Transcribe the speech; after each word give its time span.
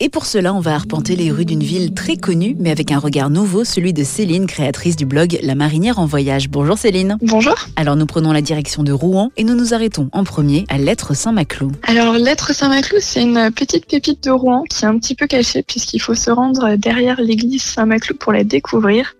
Et 0.00 0.10
pour 0.10 0.26
cela, 0.26 0.54
on 0.54 0.60
va 0.60 0.76
arpenter 0.76 1.16
les 1.16 1.32
rues 1.32 1.44
d'une 1.44 1.62
ville 1.62 1.92
très 1.92 2.16
connue, 2.16 2.54
mais 2.60 2.70
avec 2.70 2.92
un 2.92 3.00
regard 3.00 3.30
nouveau, 3.30 3.64
celui 3.64 3.92
de 3.92 4.04
Céline, 4.04 4.46
créatrice 4.46 4.94
du 4.94 5.06
blog 5.06 5.40
La 5.42 5.56
Marinière 5.56 5.98
en 5.98 6.06
Voyage. 6.06 6.48
Bonjour 6.48 6.78
Céline. 6.78 7.18
Bonjour. 7.20 7.56
Alors 7.74 7.96
nous 7.96 8.06
prenons 8.06 8.30
la 8.30 8.40
direction 8.40 8.84
de 8.84 8.92
Rouen 8.92 9.32
et 9.36 9.42
nous 9.42 9.56
nous 9.56 9.74
arrêtons 9.74 10.08
en 10.12 10.22
premier 10.22 10.66
à 10.68 10.78
Lettre 10.78 11.14
Saint-Maclou. 11.14 11.72
Alors 11.82 12.12
Lettre 12.12 12.54
Saint-Maclou, 12.54 12.98
c'est 13.00 13.22
une 13.22 13.50
petite 13.50 13.86
pépite 13.86 14.22
de 14.22 14.30
Rouen 14.30 14.62
qui 14.70 14.84
est 14.84 14.86
un 14.86 14.96
petit 15.00 15.16
peu 15.16 15.26
cachée 15.26 15.64
puisqu'il 15.64 15.98
faut 15.98 16.14
se 16.14 16.30
rendre 16.30 16.76
derrière 16.76 17.20
l'église 17.20 17.62
Saint-Maclou 17.62 18.14
pour 18.14 18.32
la 18.32 18.44
découvrir. 18.44 19.16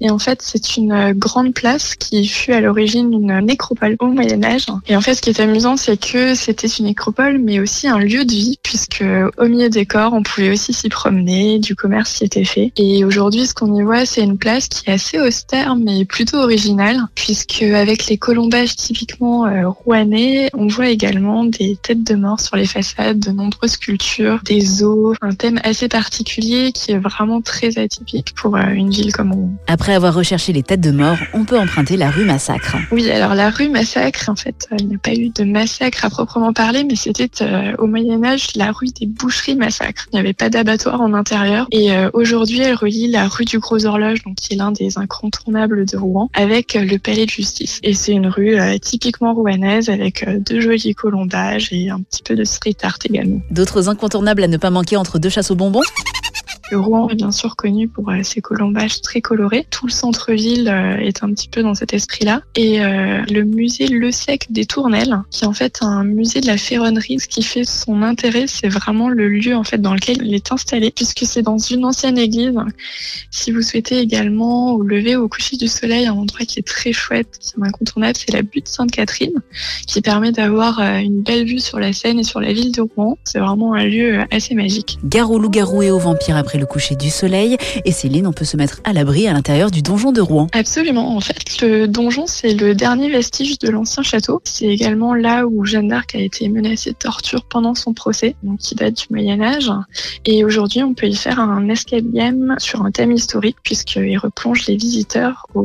Et 0.00 0.10
en 0.10 0.18
fait, 0.18 0.40
c'est 0.40 0.78
une 0.78 1.12
grande 1.12 1.52
place 1.52 1.96
qui 1.96 2.26
fut 2.26 2.52
à 2.52 2.62
l'origine 2.62 3.12
une 3.12 3.40
nécropole 3.40 3.96
au 4.00 4.06
Moyen 4.06 4.42
Âge. 4.42 4.68
Et 4.88 4.96
en 4.96 5.02
fait, 5.02 5.16
ce 5.16 5.20
qui 5.20 5.28
est 5.28 5.40
amusant, 5.40 5.76
c'est 5.76 5.98
que 5.98 6.34
c'était 6.34 6.66
une 6.66 6.86
nécropole, 6.86 7.38
mais 7.38 7.60
aussi 7.60 7.88
un 7.88 7.98
lieu 7.98 8.24
de 8.24 8.32
vie 8.32 8.58
puisque 8.62 9.04
au 9.36 9.44
milieu 9.44 9.68
des 9.68 9.84
corps, 9.84 10.13
on 10.14 10.22
pouvait 10.22 10.50
aussi 10.50 10.72
s'y 10.72 10.88
promener, 10.88 11.58
du 11.58 11.74
commerce 11.74 12.20
y 12.20 12.24
était 12.24 12.44
fait. 12.44 12.72
Et 12.76 13.04
aujourd'hui, 13.04 13.46
ce 13.46 13.54
qu'on 13.54 13.74
y 13.74 13.82
voit, 13.82 14.06
c'est 14.06 14.22
une 14.22 14.38
place 14.38 14.68
qui 14.68 14.88
est 14.88 14.92
assez 14.94 15.20
austère, 15.20 15.76
mais 15.76 16.04
plutôt 16.04 16.38
originale, 16.38 17.00
puisque 17.14 17.62
avec 17.62 18.06
les 18.06 18.18
colombages 18.18 18.76
typiquement 18.76 19.46
euh, 19.46 19.68
rouennais, 19.68 20.50
on 20.54 20.66
voit 20.66 20.88
également 20.88 21.44
des 21.44 21.76
têtes 21.82 22.04
de 22.04 22.14
mort 22.14 22.40
sur 22.40 22.56
les 22.56 22.66
façades, 22.66 23.18
de 23.18 23.30
nombreuses 23.30 23.72
sculptures, 23.72 24.40
des 24.44 24.82
os, 24.82 25.16
un 25.20 25.34
thème 25.34 25.60
assez 25.64 25.88
particulier 25.88 26.72
qui 26.72 26.92
est 26.92 26.98
vraiment 26.98 27.40
très 27.40 27.78
atypique 27.78 28.34
pour 28.34 28.56
euh, 28.56 28.62
une 28.68 28.90
ville 28.90 29.12
comme 29.12 29.32
Rouen. 29.32 29.50
Après 29.66 29.94
avoir 29.94 30.14
recherché 30.14 30.52
les 30.52 30.62
têtes 30.62 30.80
de 30.80 30.90
mort, 30.90 31.18
on 31.32 31.44
peut 31.44 31.58
emprunter 31.58 31.96
la 31.96 32.10
rue 32.10 32.24
Massacre. 32.24 32.76
Oui, 32.90 33.10
alors 33.10 33.34
la 33.34 33.50
rue 33.50 33.68
Massacre, 33.68 34.28
en 34.28 34.36
fait, 34.36 34.68
euh, 34.72 34.76
il 34.78 34.88
n'y 34.88 34.94
a 34.94 34.98
pas 34.98 35.14
eu 35.14 35.30
de 35.30 35.44
massacre 35.44 36.04
à 36.04 36.10
proprement 36.10 36.52
parler, 36.52 36.84
mais 36.84 36.96
c'était 36.96 37.24
au 37.78 37.86
Moyen 37.86 38.22
Âge 38.24 38.48
la 38.54 38.72
rue 38.72 38.88
des 38.88 39.06
boucheries 39.06 39.56
Massacre. 39.56 40.03
Il 40.12 40.16
n'y 40.16 40.20
avait 40.20 40.32
pas 40.32 40.48
d'abattoir 40.48 41.00
en 41.00 41.14
intérieur. 41.14 41.66
Et 41.70 41.92
euh, 41.92 42.10
aujourd'hui, 42.12 42.60
elle 42.60 42.74
relie 42.74 43.08
la 43.08 43.28
rue 43.28 43.44
du 43.44 43.58
Gros 43.58 43.84
Horloge, 43.84 44.22
donc 44.24 44.36
qui 44.36 44.54
est 44.54 44.56
l'un 44.56 44.72
des 44.72 44.98
incontournables 44.98 45.86
de 45.86 45.96
Rouen, 45.96 46.30
avec 46.34 46.76
euh, 46.76 46.84
le 46.84 46.98
Palais 46.98 47.26
de 47.26 47.30
Justice. 47.30 47.80
Et 47.82 47.94
c'est 47.94 48.12
une 48.12 48.28
rue 48.28 48.58
euh, 48.58 48.78
typiquement 48.78 49.34
rouennaise 49.34 49.88
avec 49.88 50.26
de 50.28 50.60
jolis 50.60 50.94
colombages 50.94 51.68
et 51.72 51.90
un 51.90 52.00
petit 52.00 52.22
peu 52.22 52.36
de 52.36 52.44
street 52.44 52.76
art 52.82 52.98
également. 53.04 53.40
D'autres 53.50 53.88
incontournables 53.88 54.42
à 54.44 54.48
ne 54.48 54.56
pas 54.56 54.70
manquer 54.70 54.96
entre 54.96 55.18
deux 55.18 55.30
chasses 55.30 55.50
aux 55.50 55.56
bonbons? 55.56 55.82
Rouen 56.72 57.08
est 57.10 57.14
bien 57.14 57.30
sûr 57.30 57.56
connu 57.56 57.88
pour 57.88 58.10
euh, 58.10 58.22
ses 58.22 58.40
colombages 58.40 59.00
très 59.02 59.20
colorés. 59.20 59.66
Tout 59.70 59.86
le 59.86 59.92
centre-ville 59.92 60.68
euh, 60.68 60.96
est 60.96 61.22
un 61.22 61.30
petit 61.30 61.48
peu 61.48 61.62
dans 61.62 61.74
cet 61.74 61.92
esprit-là. 61.92 62.42
Et 62.56 62.80
euh, 62.80 63.22
le 63.30 63.44
musée 63.44 63.86
Le 63.88 64.10
Sec 64.10 64.46
des 64.50 64.64
Tournelles, 64.64 65.22
qui 65.30 65.44
est 65.44 65.46
en 65.46 65.52
fait 65.52 65.78
un 65.82 66.04
musée 66.04 66.40
de 66.40 66.46
la 66.46 66.56
ferronnerie, 66.56 67.20
ce 67.20 67.28
qui 67.28 67.42
fait 67.42 67.64
son 67.64 68.02
intérêt, 68.02 68.46
c'est 68.46 68.68
vraiment 68.68 69.08
le 69.08 69.28
lieu 69.28 69.54
en 69.54 69.64
fait 69.64 69.78
dans 69.78 69.94
lequel 69.94 70.18
il 70.24 70.34
est 70.34 70.52
installé, 70.52 70.90
puisque 70.90 71.24
c'est 71.24 71.42
dans 71.42 71.58
une 71.58 71.84
ancienne 71.84 72.18
église. 72.18 72.54
Si 73.30 73.50
vous 73.50 73.62
souhaitez 73.62 73.98
également 73.98 74.72
au 74.72 74.82
lever 74.82 75.16
au 75.16 75.28
coucher 75.28 75.56
du 75.56 75.68
soleil, 75.68 76.06
un 76.06 76.14
endroit 76.14 76.46
qui 76.46 76.58
est 76.58 76.66
très 76.66 76.92
chouette, 76.92 77.38
qui 77.40 77.52
est 77.58 77.64
incontournable, 77.64 78.14
c'est 78.16 78.32
la 78.32 78.42
butte 78.42 78.68
Sainte-Catherine, 78.68 79.42
qui 79.86 80.00
permet 80.00 80.32
d'avoir 80.32 80.80
une 80.80 81.22
belle 81.22 81.44
vue 81.46 81.60
sur 81.60 81.78
la 81.78 81.92
Seine 81.92 82.18
et 82.18 82.24
sur 82.24 82.40
la 82.40 82.52
ville 82.52 82.72
de 82.72 82.80
Rouen. 82.80 83.18
C'est 83.24 83.38
vraiment 83.38 83.74
un 83.74 83.84
lieu 83.84 84.20
assez 84.30 84.54
magique. 84.54 84.98
Gare 85.04 85.30
aux 85.30 85.38
loups-garous 85.38 85.82
et 85.82 85.90
aux 85.90 85.98
vampires 85.98 86.36
après 86.54 86.60
le 86.60 86.66
coucher 86.66 86.94
du 86.94 87.10
soleil. 87.10 87.56
Et 87.84 87.90
Céline, 87.90 88.28
on 88.28 88.32
peut 88.32 88.44
se 88.44 88.56
mettre 88.56 88.80
à 88.84 88.92
l'abri 88.92 89.26
à 89.26 89.32
l'intérieur 89.32 89.72
du 89.72 89.82
donjon 89.82 90.12
de 90.12 90.20
Rouen. 90.20 90.46
Absolument. 90.52 91.16
En 91.16 91.20
fait, 91.20 91.60
le 91.60 91.88
donjon, 91.88 92.26
c'est 92.28 92.54
le 92.54 92.76
dernier 92.76 93.10
vestige 93.10 93.58
de 93.58 93.70
l'ancien 93.70 94.04
château. 94.04 94.40
C'est 94.44 94.66
également 94.66 95.14
là 95.14 95.46
où 95.46 95.64
Jeanne 95.64 95.88
d'Arc 95.88 96.14
a 96.14 96.18
été 96.18 96.48
menacée 96.48 96.90
de 96.90 96.96
torture 96.96 97.44
pendant 97.44 97.74
son 97.74 97.92
procès, 97.92 98.36
donc 98.44 98.60
qui 98.60 98.76
date 98.76 98.94
du 98.94 99.06
Moyen 99.10 99.40
Âge. 99.42 99.72
Et 100.26 100.44
aujourd'hui, 100.44 100.84
on 100.84 100.94
peut 100.94 101.08
y 101.08 101.16
faire 101.16 101.40
un 101.40 101.68
escape 101.68 102.04
game 102.12 102.54
sur 102.58 102.84
un 102.84 102.92
thème 102.92 103.10
historique, 103.10 103.56
puisqu'il 103.64 104.16
replonge 104.16 104.68
les 104.68 104.76
visiteurs 104.76 105.48
au 105.56 105.62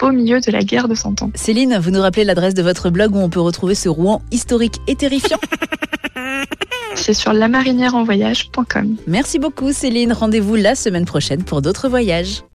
beau 0.00 0.10
milieu 0.10 0.40
de 0.40 0.50
la 0.50 0.64
guerre 0.64 0.88
de 0.88 0.96
Cent 0.96 1.22
Ans. 1.22 1.30
Céline, 1.36 1.78
vous 1.80 1.92
nous 1.92 2.00
rappelez 2.00 2.24
l'adresse 2.24 2.54
de 2.54 2.62
votre 2.62 2.90
blog 2.90 3.14
où 3.14 3.20
on 3.20 3.30
peut 3.30 3.40
retrouver 3.40 3.76
ce 3.76 3.88
Rouen 3.88 4.20
historique 4.32 4.80
et 4.88 4.96
terrifiant? 4.96 5.38
c'est 6.98 7.14
sur 7.14 7.32
lamarinièreenvoyage.com. 7.32 8.96
Merci 9.06 9.38
beaucoup 9.38 9.72
Céline, 9.72 10.12
rendez-vous 10.12 10.56
la 10.56 10.74
semaine 10.74 11.04
prochaine 11.04 11.42
pour 11.42 11.62
d'autres 11.62 11.88
voyages. 11.88 12.42